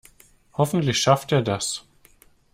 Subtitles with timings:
[0.53, 1.85] Hoffentlich schafft er das.